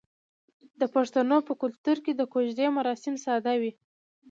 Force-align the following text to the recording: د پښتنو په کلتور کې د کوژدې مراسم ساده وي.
د 0.79 0.81
پښتنو 0.95 1.37
په 1.47 1.53
کلتور 1.61 1.97
کې 2.05 2.11
د 2.15 2.21
کوژدې 2.33 2.67
مراسم 2.77 3.15
ساده 3.25 3.53
وي. 3.61 3.71